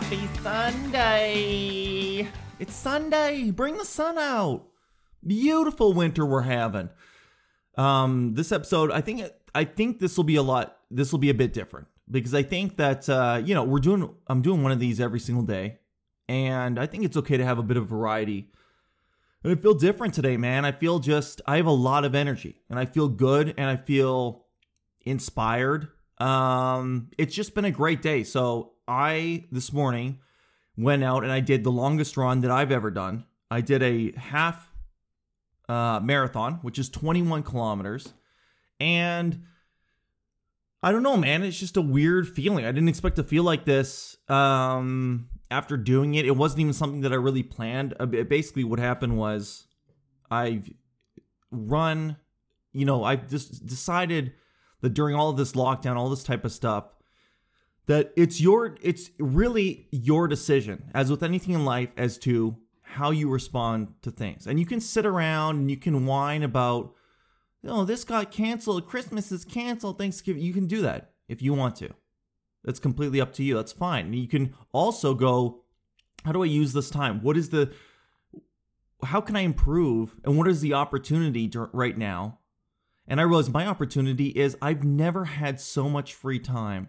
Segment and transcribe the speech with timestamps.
[0.00, 2.26] Happy Sunday!
[2.58, 3.50] It's Sunday.
[3.50, 4.66] Bring the sun out.
[5.26, 6.88] Beautiful winter we're having.
[7.76, 10.78] Um, this episode, I think, I think this will be a lot.
[10.90, 14.08] This will be a bit different because I think that uh, you know we're doing.
[14.26, 15.80] I'm doing one of these every single day,
[16.30, 18.50] and I think it's okay to have a bit of variety.
[19.44, 20.64] And I feel different today, man.
[20.64, 23.76] I feel just I have a lot of energy, and I feel good, and I
[23.76, 24.46] feel
[25.02, 25.88] inspired.
[26.16, 28.24] Um, it's just been a great day.
[28.24, 30.18] So I this morning
[30.76, 33.24] went out and I did the longest run that I've ever done.
[33.48, 34.72] I did a half
[35.68, 38.12] uh, marathon, which is 21 kilometers,
[38.80, 39.44] and
[40.82, 41.44] I don't know, man.
[41.44, 42.64] It's just a weird feeling.
[42.64, 46.26] I didn't expect to feel like this um, after doing it.
[46.26, 47.94] It wasn't even something that I really planned.
[48.00, 49.66] Uh, basically, what happened was
[50.30, 50.68] I've
[51.52, 52.16] run,
[52.72, 54.32] you know, I just decided
[54.80, 56.86] that during all of this lockdown, all this type of stuff,
[57.90, 63.10] that it's your it's really your decision as with anything in life as to how
[63.10, 64.46] you respond to things.
[64.46, 66.94] And you can sit around and you can whine about
[67.66, 68.86] oh this got canceled.
[68.86, 69.98] Christmas is canceled.
[69.98, 70.40] Thanksgiving.
[70.40, 71.90] You can do that if you want to.
[72.62, 73.56] That's completely up to you.
[73.56, 74.06] That's fine.
[74.06, 75.64] And you can also go
[76.24, 77.20] how do i use this time?
[77.22, 77.72] What is the
[79.02, 80.14] how can i improve?
[80.24, 82.38] And what is the opportunity right now?
[83.08, 86.88] And i realize my opportunity is i've never had so much free time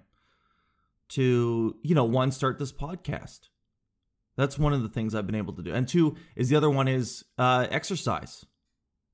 [1.11, 3.49] to, you know, one, start this podcast.
[4.37, 5.73] That's one of the things I've been able to do.
[5.73, 8.45] And two is the other one is uh, exercise.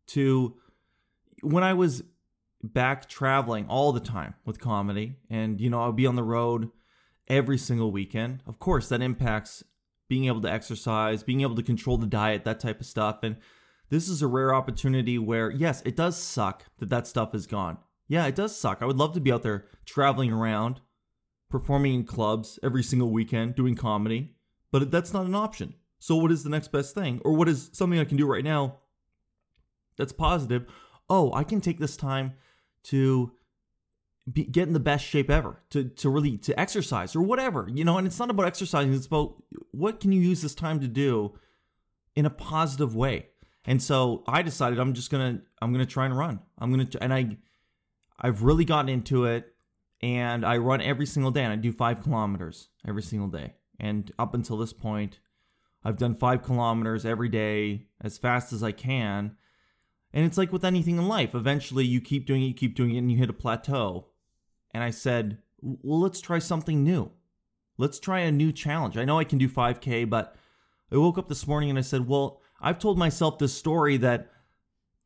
[0.07, 0.55] To
[1.41, 2.03] when I was
[2.63, 6.69] back traveling all the time with comedy, and you know, I'll be on the road
[7.27, 8.41] every single weekend.
[8.47, 9.63] Of course, that impacts
[10.07, 13.19] being able to exercise, being able to control the diet, that type of stuff.
[13.23, 13.37] And
[13.89, 17.77] this is a rare opportunity where, yes, it does suck that that stuff is gone.
[18.07, 18.81] Yeah, it does suck.
[18.81, 20.79] I would love to be out there traveling around,
[21.49, 24.35] performing in clubs every single weekend, doing comedy,
[24.71, 25.73] but that's not an option.
[25.99, 27.21] So, what is the next best thing?
[27.23, 28.77] Or what is something I can do right now
[29.97, 30.65] that's positive?
[31.09, 32.33] Oh, I can take this time
[32.83, 33.31] to
[34.31, 37.83] be, get in the best shape ever, to, to really to exercise or whatever, you
[37.83, 37.97] know.
[37.97, 39.41] And it's not about exercising; it's about
[39.71, 41.37] what can you use this time to do
[42.15, 43.27] in a positive way.
[43.65, 46.39] And so I decided I'm just gonna I'm gonna try and run.
[46.57, 47.37] I'm gonna and I
[48.19, 49.53] I've really gotten into it
[50.01, 53.53] and I run every single day and I do five kilometers every single day.
[53.79, 55.19] And up until this point,
[55.83, 59.35] I've done five kilometers every day as fast as I can.
[60.13, 62.95] And it's like with anything in life, eventually you keep doing it, you keep doing
[62.95, 64.07] it, and you hit a plateau.
[64.73, 67.11] And I said, well, let's try something new.
[67.77, 68.97] Let's try a new challenge.
[68.97, 70.35] I know I can do 5K, but
[70.91, 74.31] I woke up this morning and I said, well, I've told myself this story that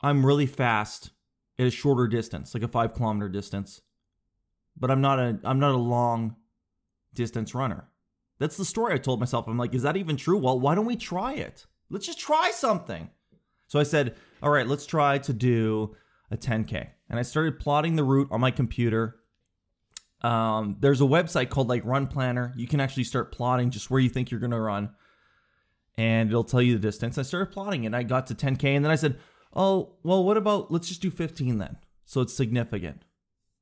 [0.02, 1.12] I'm really fast
[1.60, 3.82] at a shorter distance, like a five kilometer distance
[4.78, 6.36] but I'm not a I'm not a long
[7.14, 7.88] distance runner.
[8.40, 9.48] That's the story I told myself.
[9.48, 10.38] I'm like, is that even true?
[10.38, 11.66] Well, why don't we try it?
[11.90, 13.10] Let's just try something.
[13.68, 15.96] So I said, all right, let's try to do
[16.32, 16.88] a 10K.
[17.10, 19.18] And I started plotting the route on my computer.
[20.24, 22.54] Um, there's a website called like Run Planner.
[22.58, 24.90] You can actually start plotting just where you think you're going to run,
[25.98, 27.18] and it'll tell you the distance.
[27.18, 28.76] I started plotting and I got to 10K.
[28.76, 29.20] And then I said,
[29.56, 31.78] oh, well, what about let's just do 15 then?
[32.06, 33.04] So it's significant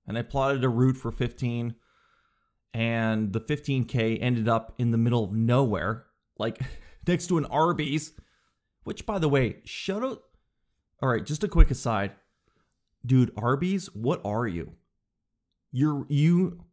[0.09, 1.75] and I plotted a route for 15
[2.73, 6.59] and the 15k ended up in the middle of nowhere like
[7.07, 8.13] next to an Arby's
[8.83, 10.23] which by the way shout out
[11.01, 12.11] all right just a quick aside.
[13.05, 14.73] Dude Arby's what are you?
[15.71, 16.65] You're you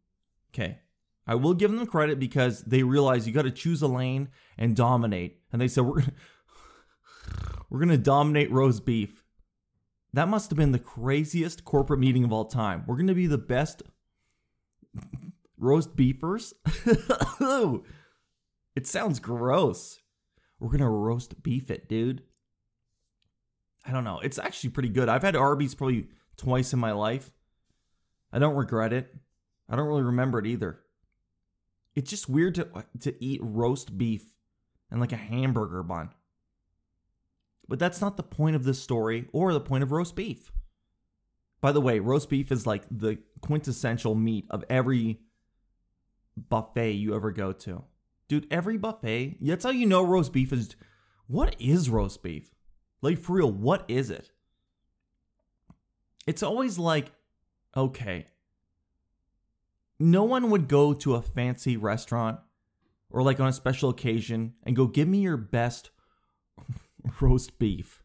[0.53, 0.79] okay
[1.27, 4.75] I will give them credit because they realize you got to choose a lane and
[4.75, 6.03] dominate and they said we're
[7.69, 9.23] we're gonna dominate roast beef
[10.17, 12.83] that must have been the craziest corporate meeting of all time.
[12.87, 13.83] We're going to be the best
[15.59, 16.55] roast beefers.
[18.75, 19.99] it sounds gross.
[20.59, 22.23] We're going to roast beef it, dude.
[23.85, 24.19] I don't know.
[24.19, 25.07] It's actually pretty good.
[25.07, 27.29] I've had Arby's probably twice in my life.
[28.33, 29.13] I don't regret it.
[29.69, 30.79] I don't really remember it either.
[31.93, 32.67] It's just weird to
[33.01, 34.33] to eat roast beef
[34.89, 36.09] and like a hamburger bun.
[37.67, 40.51] But that's not the point of this story or the point of roast beef.
[41.59, 45.19] By the way, roast beef is like the quintessential meat of every
[46.49, 47.83] buffet you ever go to.
[48.27, 50.75] Dude, every buffet, that's how you know roast beef is.
[51.27, 52.51] What is roast beef?
[53.01, 54.31] Like, for real, what is it?
[56.25, 57.11] It's always like,
[57.75, 58.27] okay,
[59.99, 62.39] no one would go to a fancy restaurant
[63.09, 65.89] or like on a special occasion and go, give me your best
[67.21, 68.03] roast beef.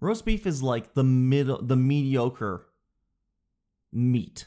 [0.00, 2.66] Roast beef is like the middle, the mediocre
[3.92, 4.46] meat,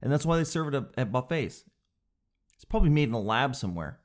[0.00, 1.64] and that's why they serve it at, at buffets.
[2.54, 4.00] It's probably made in a lab somewhere.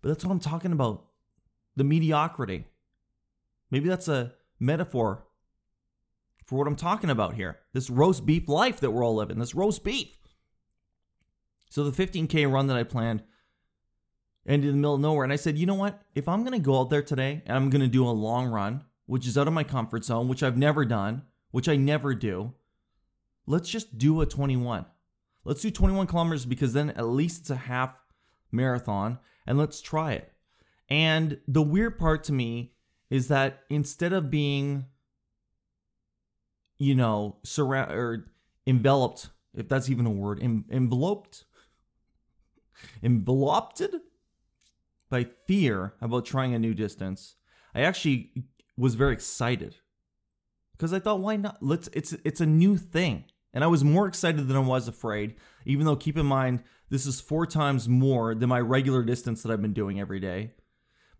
[0.00, 1.04] But that's what I'm talking about.
[1.76, 2.66] The mediocrity.
[3.70, 5.24] Maybe that's a metaphor
[6.44, 7.58] for what I'm talking about here.
[7.72, 10.08] This roast beef life that we're all living, this roast beef.
[11.70, 13.22] So the 15K run that I planned
[14.48, 15.24] ended in the middle of nowhere.
[15.24, 16.02] And I said, you know what?
[16.14, 18.46] If I'm going to go out there today and I'm going to do a long
[18.46, 22.14] run, which is out of my comfort zone, which I've never done, which I never
[22.14, 22.54] do,
[23.46, 24.86] let's just do a 21.
[25.44, 27.94] Let's do 21 kilometers because then at least it's a half
[28.50, 30.32] marathon and let's try it.
[30.88, 32.72] And the weird part to me
[33.10, 34.86] is that instead of being,
[36.78, 38.30] you know, surround or
[38.66, 41.44] enveloped, if that's even a word, em- enveloped,
[43.02, 43.80] enveloped
[45.10, 47.36] by fear about trying a new distance,
[47.74, 48.32] I actually
[48.76, 49.76] was very excited
[50.78, 51.58] because I thought, why not?
[51.60, 51.88] Let's.
[51.92, 55.34] It's it's a new thing, and I was more excited than I was afraid.
[55.66, 59.52] Even though, keep in mind, this is four times more than my regular distance that
[59.52, 60.52] I've been doing every day.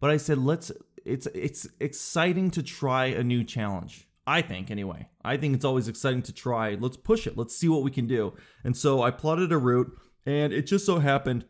[0.00, 0.70] But I said, let's.
[1.04, 4.08] It's it's exciting to try a new challenge.
[4.26, 5.08] I think anyway.
[5.24, 6.74] I think it's always exciting to try.
[6.74, 7.36] Let's push it.
[7.36, 8.34] Let's see what we can do.
[8.62, 9.90] And so I plotted a route,
[10.26, 11.46] and it just so happened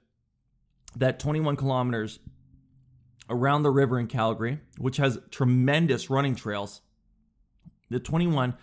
[0.96, 2.19] that 21 kilometers
[3.31, 6.81] around the river in Calgary, which has tremendous running trails,
[7.90, 8.55] the 21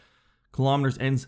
[0.52, 1.28] kilometers ends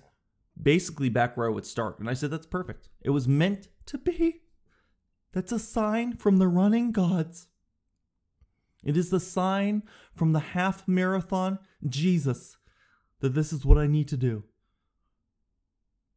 [0.62, 2.00] basically back where I would start.
[2.00, 2.90] And I said, that's perfect.
[3.02, 4.42] It was meant to be.
[5.34, 7.48] That's a sign from the running gods.
[8.84, 9.84] It is the sign
[10.16, 12.58] from the half marathon Jesus
[13.20, 14.44] that this is what I need to do.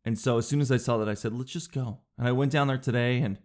[0.05, 1.99] And so as soon as I saw that, I said, let's just go.
[2.17, 3.19] And I went down there today.
[3.19, 3.39] And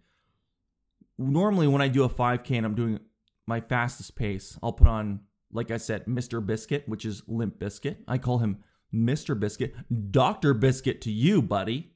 [1.18, 3.00] normally, when I do a 5K and I'm doing
[3.46, 5.20] my fastest pace, I'll put on,
[5.52, 6.44] like I said, Mr.
[6.44, 7.96] Biscuit, which is Limp Bizkit.
[8.08, 9.38] I call him Mr.
[9.38, 9.74] Biscuit,
[10.10, 10.54] Dr.
[10.54, 11.92] Biscuit to you, buddy.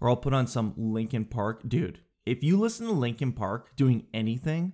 [0.00, 1.62] Or I'll put on some Linkin Park.
[1.68, 4.72] Dude, if you listen to Linkin Park doing anything,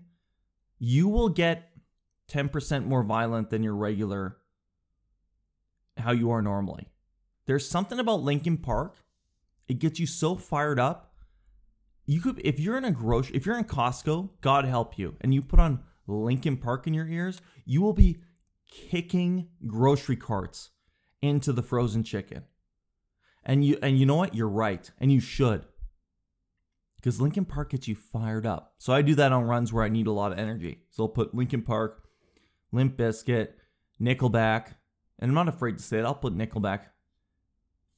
[0.78, 1.70] you will get
[2.30, 4.36] 10% more violent than your regular
[5.98, 6.88] how you are normally.
[7.46, 8.96] There's something about Linkin Park.
[9.68, 11.05] It gets you so fired up.
[12.06, 15.34] You could if you're in a grocery if you're in Costco, God help you, and
[15.34, 18.18] you put on Linkin Park in your ears, you will be
[18.70, 20.70] kicking grocery carts
[21.20, 22.44] into the frozen chicken.
[23.44, 24.34] And you and you know what?
[24.34, 24.90] You're right.
[24.98, 25.64] And you should.
[26.96, 28.74] Because Linkin Park gets you fired up.
[28.78, 30.82] So I do that on runs where I need a lot of energy.
[30.90, 32.02] So I'll put Linkin Park,
[32.72, 33.50] Limp Bizkit,
[34.00, 34.74] Nickelback,
[35.18, 36.04] and I'm not afraid to say it.
[36.04, 36.86] I'll put Nickelback.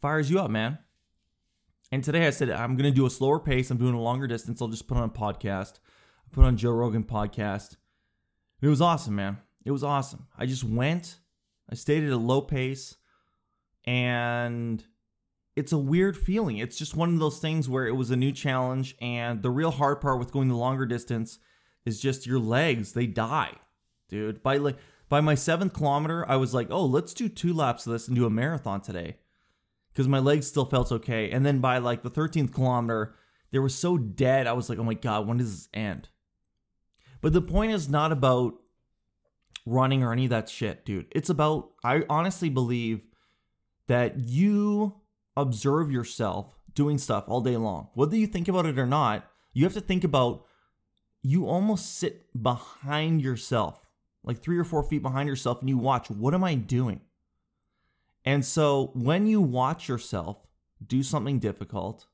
[0.03, 0.79] Fires you up, man.
[1.91, 3.71] And today I said I'm going to do a slower pace.
[3.71, 4.61] I'm doing a longer distance.
[4.61, 5.79] I'll just put on a podcast.
[6.27, 7.77] I put on Joe Rogan podcast.
[8.61, 9.39] It was awesome, man.
[9.65, 10.27] It was awesome.
[10.37, 11.19] I just went.
[11.71, 12.97] I stayed at a low pace,
[13.85, 14.83] and
[15.55, 16.59] it's a weird feeling.
[16.59, 19.71] It's just one of those things where it was a new challenge, and the real
[19.71, 21.39] hard part with going the longer distance
[21.85, 22.93] is just your legs.
[22.93, 23.53] They die,
[24.09, 24.43] dude.
[24.43, 24.77] By like
[25.09, 28.17] by my seventh kilometer, I was like, oh, let's do two laps of this and
[28.17, 29.17] do a marathon today.
[29.99, 31.33] Because my legs still felt okay.
[31.33, 33.17] And then by like the 13th kilometer,
[33.51, 34.47] they were so dead.
[34.47, 36.09] I was like, oh my God, when does this end?
[37.21, 38.55] But the point is not about
[39.67, 41.07] running or any of that shit, dude.
[41.11, 43.01] It's about, I honestly believe
[43.89, 44.95] that you
[45.37, 47.89] observe yourself doing stuff all day long.
[47.95, 50.45] Whether you think about it or not, you have to think about,
[51.23, 53.85] you almost sit behind yourself
[54.23, 57.01] like three or four feet behind yourself and you watch, what am I doing?
[58.29, 60.37] And so when you watch yourself
[60.87, 62.05] do something difficult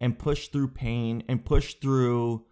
[0.00, 2.46] and push through pain and push through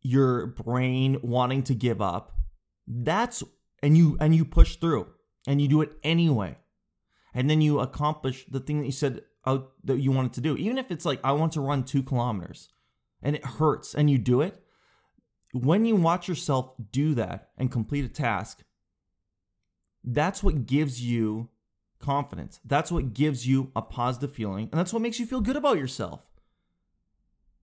[0.00, 2.40] your brain wanting to give up,
[2.88, 3.44] that's
[3.84, 5.06] and you and you push through
[5.46, 6.58] and you do it anyway.
[7.34, 10.56] And then you accomplish the thing that you said out that you wanted to do.
[10.56, 12.70] Even if it's like I want to run 2 kilometers
[13.22, 14.60] and it hurts and you do it,
[15.52, 18.64] when you watch yourself do that and complete a task,
[20.02, 21.48] that's what gives you
[22.02, 22.60] confidence.
[22.64, 24.68] That's what gives you a positive feeling.
[24.70, 26.20] And that's what makes you feel good about yourself.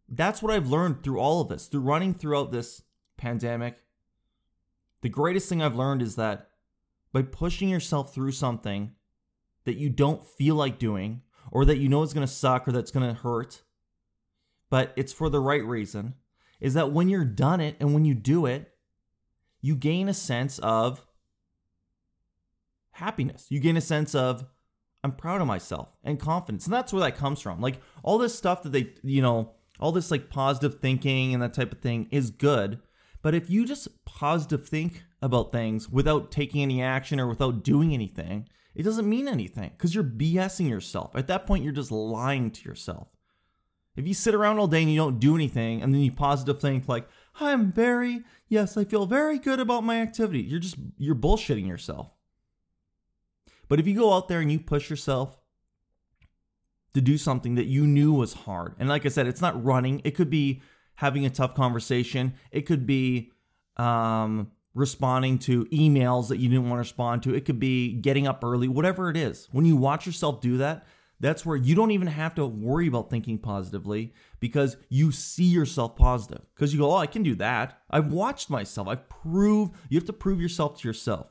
[0.07, 2.81] That's what I've learned through all of this, through running throughout this
[3.17, 3.77] pandemic.
[5.01, 6.49] The greatest thing I've learned is that
[7.13, 8.93] by pushing yourself through something
[9.65, 12.71] that you don't feel like doing, or that you know is going to suck or
[12.71, 13.63] that's going to hurt,
[14.69, 16.13] but it's for the right reason,
[16.59, 18.71] is that when you're done it and when you do it,
[19.61, 21.05] you gain a sense of
[22.99, 23.47] happiness.
[23.49, 24.45] You gain a sense of,
[25.03, 26.65] I'm proud of myself and confidence.
[26.65, 27.61] And that's where that comes from.
[27.61, 31.53] Like all this stuff that they, you know, all this like positive thinking and that
[31.53, 32.79] type of thing is good.
[33.21, 37.93] But if you just positive think about things without taking any action or without doing
[37.93, 41.15] anything, it doesn't mean anything because you're BSing yourself.
[41.15, 43.07] At that point, you're just lying to yourself.
[43.95, 46.61] If you sit around all day and you don't do anything and then you positive
[46.61, 47.07] think like,
[47.39, 50.41] I'm very, yes, I feel very good about my activity.
[50.41, 52.11] You're just, you're bullshitting yourself.
[53.69, 55.37] But if you go out there and you push yourself
[56.93, 60.01] to do something that you knew was hard, and like I said, it's not running,
[60.03, 60.61] it could be
[60.95, 63.31] having a tough conversation, it could be
[63.77, 68.27] um, responding to emails that you didn't want to respond to, it could be getting
[68.27, 69.47] up early, whatever it is.
[69.51, 70.85] When you watch yourself do that,
[71.19, 75.95] that's where you don't even have to worry about thinking positively because you see yourself
[75.97, 76.41] positive.
[76.55, 77.81] Because you go, oh, I can do that.
[77.89, 78.87] I've watched myself.
[78.87, 81.27] I've proved, you have to prove yourself to yourself.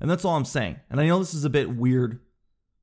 [0.00, 0.80] And that's all I'm saying.
[0.90, 2.20] And I know this is a bit weird.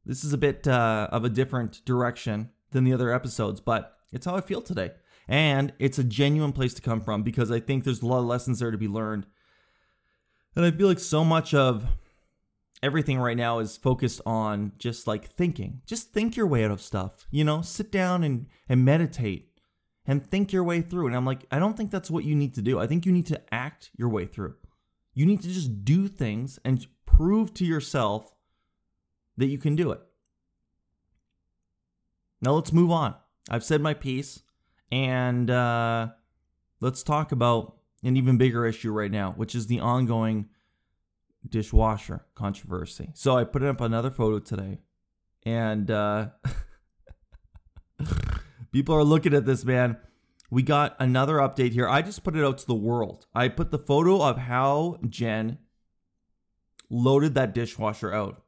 [0.05, 4.25] This is a bit uh, of a different direction than the other episodes, but it's
[4.25, 4.91] how I feel today.
[5.27, 8.25] And it's a genuine place to come from because I think there's a lot of
[8.25, 9.25] lessons there to be learned.
[10.55, 11.85] And I feel like so much of
[12.81, 15.81] everything right now is focused on just like thinking.
[15.85, 17.25] Just think your way out of stuff.
[17.31, 19.49] You know, sit down and, and meditate
[20.05, 21.07] and think your way through.
[21.07, 22.79] And I'm like, I don't think that's what you need to do.
[22.79, 24.55] I think you need to act your way through.
[25.13, 28.33] You need to just do things and prove to yourself
[29.37, 30.01] that you can do it.
[32.41, 33.15] Now let's move on.
[33.49, 34.41] I've said my piece,
[34.91, 36.09] and uh,
[36.79, 40.49] let's talk about an even bigger issue right now, which is the ongoing
[41.47, 43.11] dishwasher controversy.
[43.13, 44.79] So I put up another photo today,
[45.45, 46.27] and uh,
[48.71, 49.97] people are looking at this, man.
[50.49, 51.87] We got another update here.
[51.87, 53.25] I just put it out to the world.
[53.33, 55.57] I put the photo of how Jen
[56.89, 58.43] loaded that dishwasher out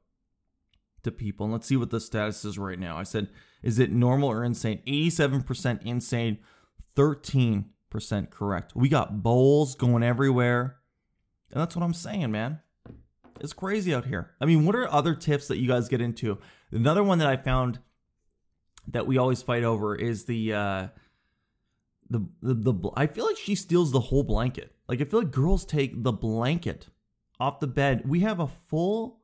[1.04, 1.46] to people.
[1.46, 2.98] And let's see what the status is right now.
[2.98, 3.30] I said,
[3.64, 4.82] is it normal or insane?
[4.86, 6.38] 87% insane,
[6.96, 7.66] 13%
[8.30, 8.76] correct.
[8.76, 10.78] We got bowls going everywhere.
[11.52, 12.60] And that's what I'm saying, man.
[13.40, 14.32] It's crazy out here.
[14.40, 16.38] I mean, what are other tips that you guys get into?
[16.72, 17.80] Another one that I found
[18.88, 20.88] that we always fight over is the uh
[22.10, 24.74] the the, the I feel like she steals the whole blanket.
[24.88, 26.88] Like I feel like girls take the blanket
[27.40, 28.08] off the bed.
[28.08, 29.20] We have a full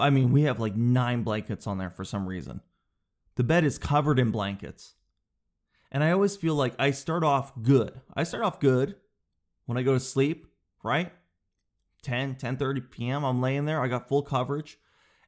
[0.00, 2.60] I mean, we have like 9 blankets on there for some reason.
[3.36, 4.94] The bed is covered in blankets.
[5.92, 8.00] And I always feel like I start off good.
[8.14, 8.96] I start off good
[9.66, 10.46] when I go to sleep,
[10.82, 11.12] right?
[12.02, 13.24] 10, 10 30 p.m.
[13.24, 13.82] I'm laying there.
[13.82, 14.78] I got full coverage.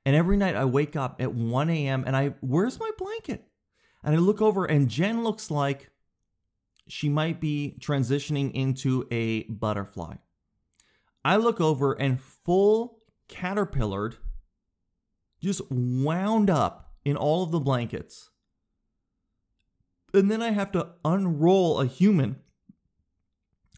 [0.07, 2.05] And every night I wake up at 1 a.m.
[2.07, 3.45] and I, where's my blanket?
[4.03, 5.91] And I look over and Jen looks like
[6.89, 10.17] she might be transitioning into a butterfly.
[11.25, 12.99] I look over and full
[13.29, 14.17] caterpillared,
[15.41, 18.31] just wound up in all of the blankets.
[20.15, 22.37] And then I have to unroll a human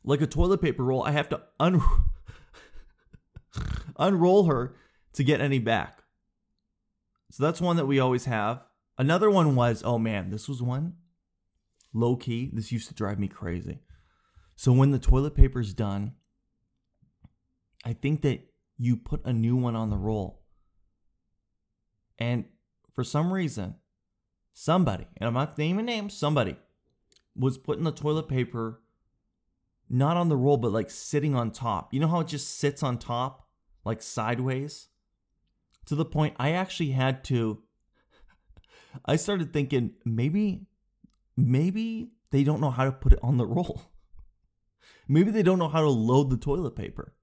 [0.03, 1.03] like a toilet paper roll.
[1.03, 2.05] I have to unroll
[3.97, 4.75] unroll her
[5.15, 6.03] to get any back.
[7.31, 8.63] So that's one that we always have.
[8.99, 10.95] Another one was, oh man, this was one
[11.93, 12.51] low key.
[12.53, 13.79] This used to drive me crazy.
[14.57, 16.13] So when the toilet paper is done,
[17.85, 18.41] I think that
[18.79, 20.43] you put a new one on the roll.
[22.19, 22.47] And
[22.93, 23.75] for some reason,
[24.53, 26.57] somebody, and I'm not naming names, somebody
[27.37, 28.81] was putting the toilet paper
[29.91, 31.93] not on the roll, but like sitting on top.
[31.93, 33.45] You know how it just sits on top?
[33.85, 34.89] like sideways
[35.87, 37.63] to the point I actually had to
[39.05, 40.67] I started thinking maybe
[41.37, 43.83] maybe they don't know how to put it on the roll.
[45.07, 47.15] Maybe they don't know how to load the toilet paper.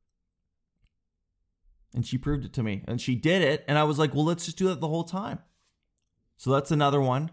[1.93, 2.83] And she proved it to me.
[2.87, 3.65] And she did it.
[3.67, 5.39] And I was like, well, let's just do that the whole time.
[6.37, 7.31] So that's another one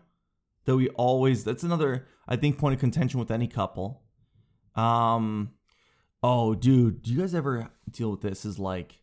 [0.64, 4.02] that we always, that's another, I think, point of contention with any couple.
[4.74, 5.52] Um,
[6.22, 8.44] oh, dude, do you guys ever deal with this?
[8.44, 9.00] Is like,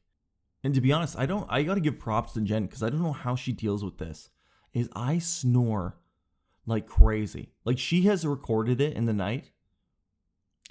[0.64, 1.46] and to be honest, I don't.
[1.50, 3.98] I got to give props to Jen because I don't know how she deals with
[3.98, 4.30] this.
[4.74, 5.98] Is I snore
[6.66, 7.52] like crazy.
[7.66, 9.52] Like she has recorded it in the night,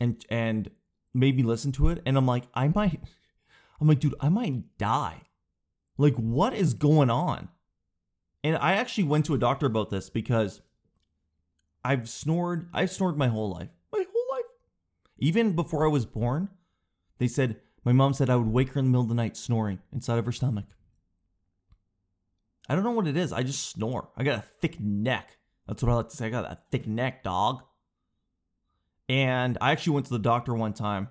[0.00, 0.70] and and
[1.12, 3.02] made me listen to it, and I'm like, I might.
[3.84, 5.20] I'm like, dude, I might die.
[5.98, 7.50] Like, what is going on?
[8.42, 10.62] And I actually went to a doctor about this because
[11.84, 12.70] I've snored.
[12.72, 13.68] I've snored my whole life.
[13.92, 14.46] My whole life.
[15.18, 16.48] Even before I was born,
[17.18, 19.36] they said my mom said I would wake her in the middle of the night
[19.36, 20.64] snoring inside of her stomach.
[22.66, 23.34] I don't know what it is.
[23.34, 24.08] I just snore.
[24.16, 25.36] I got a thick neck.
[25.68, 26.28] That's what I like to say.
[26.28, 27.62] I got a thick neck, dog.
[29.10, 31.08] And I actually went to the doctor one time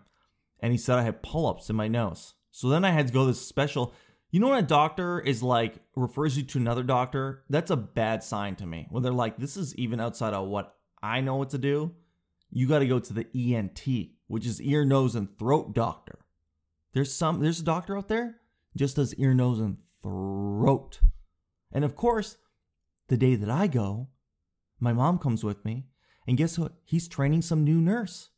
[0.60, 2.34] and he said I had pull ups in my nose.
[2.56, 3.94] So then I had to go to this special.
[4.30, 7.44] You know when a doctor is like, refers you to another doctor?
[7.50, 8.86] That's a bad sign to me.
[8.92, 11.96] When they're like, this is even outside of what I know what to do.
[12.52, 13.82] You got to go to the ENT,
[14.28, 16.20] which is ear, nose, and throat doctor.
[16.94, 18.40] There's some there's a doctor out there
[18.78, 21.00] just does ear, nose, and throat.
[21.72, 22.38] And of course,
[23.08, 24.10] the day that I go,
[24.80, 25.88] my mom comes with me,
[26.28, 26.74] and guess what?
[26.86, 28.30] He's training some new nurse.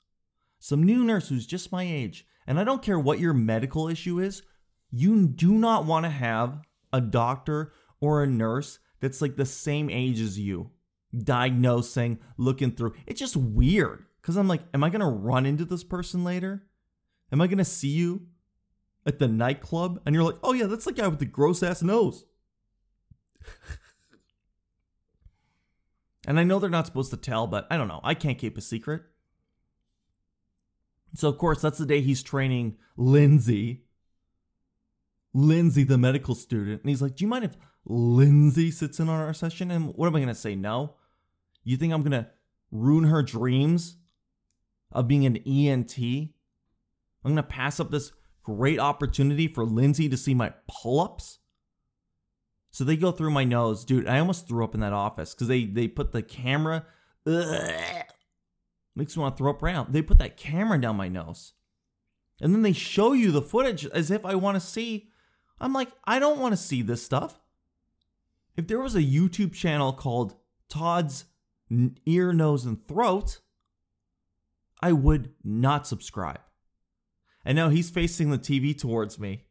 [0.59, 4.19] some new nurse who's just my age, and I don't care what your medical issue
[4.19, 4.43] is,
[4.91, 6.59] you do not want to have
[6.93, 10.71] a doctor or a nurse that's like the same age as you,
[11.15, 12.93] diagnosing, looking through.
[13.05, 16.63] It's just weird because I'm like, am I going to run into this person later?
[17.31, 18.27] Am I going to see you
[19.05, 20.01] at the nightclub?
[20.05, 22.25] And you're like, oh yeah, that's the guy with the gross ass nose.
[26.27, 28.01] and I know they're not supposed to tell, but I don't know.
[28.03, 29.03] I can't keep a secret.
[31.15, 33.83] So, of course, that's the day he's training Lindsay.
[35.33, 36.81] Lindsay, the medical student.
[36.81, 39.71] And he's like, Do you mind if Lindsay sits in on our session?
[39.71, 40.55] And what am I going to say?
[40.55, 40.95] No?
[41.63, 42.27] You think I'm going to
[42.71, 43.97] ruin her dreams
[44.91, 45.97] of being an ENT?
[45.97, 46.29] I'm
[47.23, 48.11] going to pass up this
[48.43, 51.39] great opportunity for Lindsay to see my pull ups?
[52.71, 54.07] So they go through my nose, dude.
[54.07, 56.85] I almost threw up in that office because they they put the camera.
[57.25, 58.03] Ugh,
[58.95, 61.53] makes me want to throw up right They put that camera down my nose,
[62.41, 65.09] and then they show you the footage as if I want to see.
[65.59, 67.39] I'm like, I don't want to see this stuff.
[68.57, 70.35] If there was a YouTube channel called
[70.69, 71.25] Todd's
[72.05, 73.39] Ear, Nose, and Throat,
[74.81, 76.41] I would not subscribe.
[77.43, 79.45] And now he's facing the TV towards me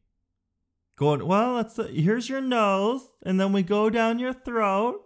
[0.97, 5.01] going, well, that's the, here's your nose, and then we go down your throat,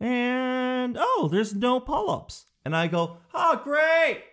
[0.00, 2.46] and oh, there's no pull ups.
[2.64, 4.24] And I go, oh, great.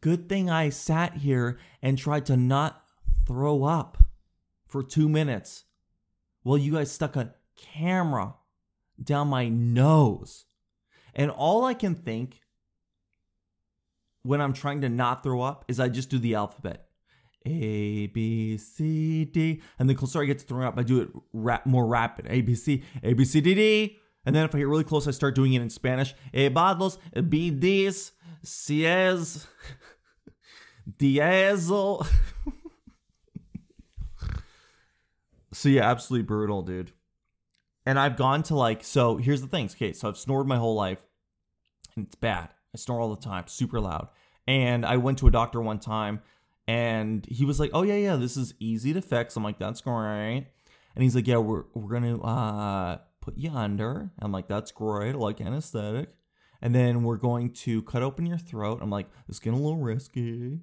[0.00, 2.82] Good thing I sat here and tried to not
[3.26, 3.98] throw up
[4.66, 5.64] for two minutes
[6.42, 8.34] while you guys stuck a camera
[9.02, 10.44] down my nose.
[11.14, 12.40] And all I can think
[14.22, 16.88] when I'm trying to not throw up is I just do the alphabet.
[17.44, 21.86] A B C D, and then sorry gets thrown up, I do it rap more
[21.86, 22.26] rapid.
[22.28, 25.08] A B C A B C D D, and then if I get really close,
[25.08, 26.14] I start doing it in Spanish.
[26.32, 29.46] A bados B dis sies
[30.98, 32.06] diesel.
[35.52, 36.92] so yeah, absolutely brutal, dude.
[37.84, 39.16] And I've gone to like so.
[39.16, 39.74] Here's the things.
[39.74, 40.98] Okay, so I've snored my whole life,
[41.96, 42.50] and it's bad.
[42.74, 44.08] I snore all the time, super loud.
[44.46, 46.20] And I went to a doctor one time
[46.68, 49.80] and he was like, "Oh yeah, yeah, this is easy to fix." I'm like, "That's
[49.80, 50.46] great."
[50.94, 55.14] And he's like, "Yeah, we're we're gonna uh, put you under." I'm like, "That's great.
[55.14, 56.14] I like anesthetic."
[56.60, 58.80] And then we're going to cut open your throat.
[58.82, 60.60] I'm like, "It's getting a little risky."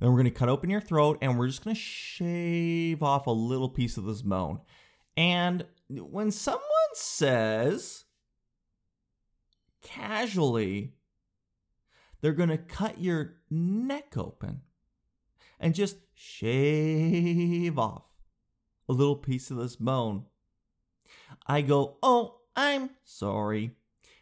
[0.00, 3.70] And we're gonna cut open your throat, and we're just gonna shave off a little
[3.70, 4.60] piece of this bone.
[5.16, 6.62] And when someone
[6.92, 8.04] says
[9.80, 10.96] casually,
[12.20, 14.62] they're gonna cut your neck open
[15.58, 18.04] and just shave off
[18.88, 20.26] a little piece of this bone.
[21.46, 23.72] I go, Oh, I'm sorry.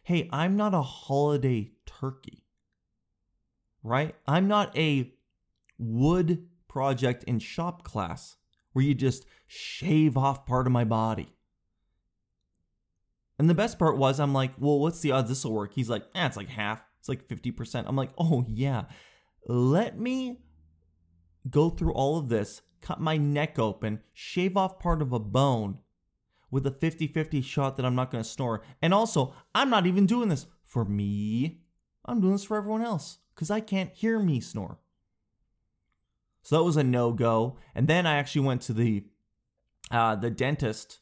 [0.02, 2.44] Hey, I'm not a holiday turkey,
[3.82, 4.14] right?
[4.26, 5.14] I'm not a
[5.78, 8.36] wood project in shop class
[8.72, 11.34] where you just shave off part of my body.
[13.38, 15.72] And the best part was, I'm like, well, what's the odds this will work?
[15.72, 16.82] He's like, eh, it's like half.
[17.00, 17.84] It's like 50%.
[17.86, 18.84] I'm like, oh, yeah.
[19.46, 20.40] Let me
[21.50, 25.78] go through all of this, cut my neck open, shave off part of a bone
[26.54, 28.62] with a 50 50 shot that I'm not going to snore.
[28.80, 31.58] And also, I'm not even doing this for me,
[32.04, 34.78] I'm doing this for everyone else because I can't hear me snore.
[36.42, 37.58] So that was a no go.
[37.74, 39.04] And then I actually went to the
[39.90, 41.00] uh, the dentist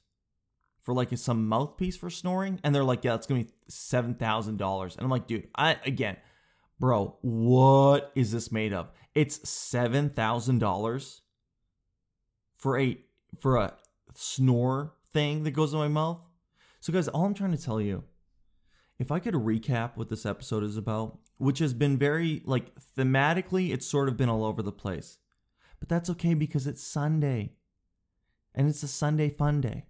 [0.81, 4.57] for like some mouthpiece for snoring, and they're like, "Yeah, it's gonna be seven thousand
[4.57, 6.17] dollars." And I'm like, "Dude, I again,
[6.81, 11.21] bro, what is this made of?" It's seven thousand dollars
[12.57, 12.99] for a
[13.39, 13.75] for a
[14.15, 16.21] snore thing that goes in my mouth.
[16.81, 18.05] So guys, all I'm trying to tell you,
[18.99, 23.73] if I could recap what this episode is about, which has been very like thematically,
[23.73, 25.19] it's sort of been all over the place.
[25.81, 27.55] But that's okay because it's Sunday.
[28.55, 29.87] And it's a Sunday fun day.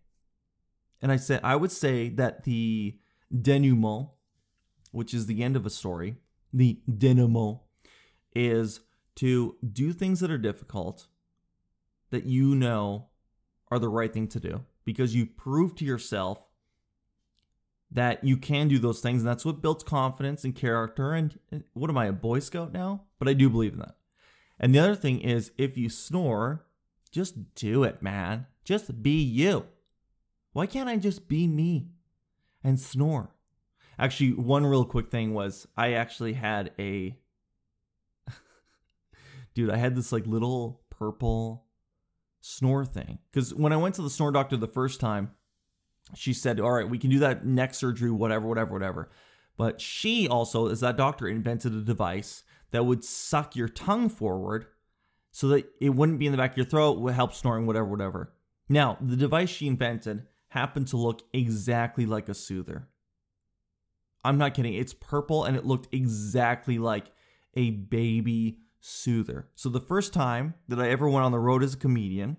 [1.00, 2.98] And I said I would say that the
[3.40, 4.08] denouement,
[4.92, 6.16] which is the end of a story,
[6.52, 7.58] the denouement
[8.34, 8.80] is
[9.16, 11.06] to do things that are difficult
[12.10, 13.08] that you know
[13.70, 16.38] are the right thing to do because you prove to yourself
[17.90, 21.38] that you can do those things and that's what builds confidence and character and
[21.74, 23.02] what am i a boy scout now?
[23.18, 23.96] But i do believe in that.
[24.58, 26.64] And the other thing is if you snore
[27.10, 28.46] just do it man.
[28.64, 29.66] Just be you.
[30.52, 31.88] Why can't i just be me
[32.64, 33.34] and snore?
[33.98, 37.16] Actually one real quick thing was i actually had a
[39.54, 41.61] dude, I had this like little purple
[42.42, 43.18] snore thing.
[43.30, 45.30] Because when I went to the snore doctor the first time,
[46.14, 49.10] she said, All right, we can do that neck surgery, whatever, whatever, whatever.
[49.56, 54.66] But she also, as that doctor, invented a device that would suck your tongue forward
[55.30, 57.86] so that it wouldn't be in the back of your throat, would help snoring, whatever,
[57.86, 58.32] whatever.
[58.68, 62.88] Now, the device she invented happened to look exactly like a soother.
[64.24, 64.74] I'm not kidding.
[64.74, 67.06] It's purple and it looked exactly like
[67.54, 69.48] a baby soother.
[69.54, 72.36] So the first time that I ever went on the road as a comedian,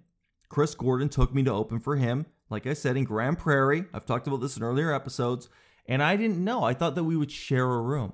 [0.50, 3.86] Chris Gordon took me to open for him, like I said, in Grand Prairie.
[3.94, 5.50] I've talked about this in earlier episodes.
[5.88, 6.64] And I didn't know.
[6.64, 8.14] I thought that we would share a room.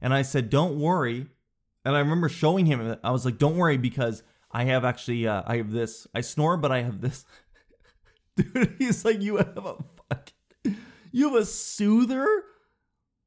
[0.00, 1.26] And I said, don't worry.
[1.84, 4.22] And I remember showing him, I was like, don't worry because
[4.52, 6.06] I have actually, uh, I have this.
[6.14, 7.24] I snore, but I have this.
[8.36, 9.76] Dude, he's like, you have a
[10.08, 10.76] fucking,
[11.10, 12.44] you have a soother?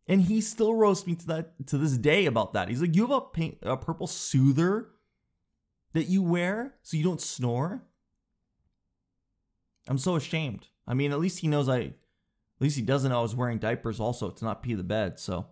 [0.07, 2.67] And he still roasts me to that to this day about that.
[2.67, 4.89] He's like, you have a pink, a purple soother
[5.93, 7.83] that you wear so you don't snore.
[9.87, 10.67] I'm so ashamed.
[10.87, 11.93] I mean, at least he knows I, at
[12.59, 15.19] least he doesn't know I was wearing diapers also to not pee the bed.
[15.19, 15.47] So,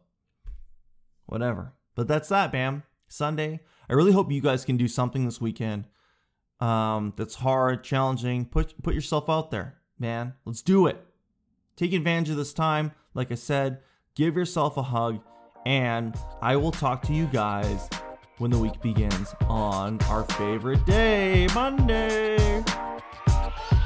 [1.26, 1.74] whatever.
[1.96, 2.84] But that's that, bam.
[3.08, 3.60] Sunday.
[3.90, 5.86] I really hope you guys can do something this weekend.
[6.60, 8.46] Um, that's hard, challenging.
[8.46, 10.34] Put put yourself out there, man.
[10.46, 11.04] Let's do it.
[11.76, 12.92] Take advantage of this time.
[13.14, 13.80] Like I said,
[14.15, 15.19] give yourself a hug,
[15.65, 17.89] and I will talk to you guys
[18.38, 22.38] when the week begins on our favorite day, Monday.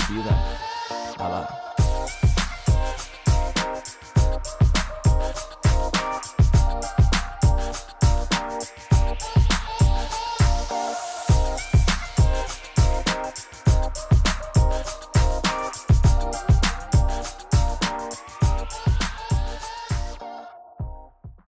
[0.07, 0.57] See you then.
[1.17, 1.64] Bye bye.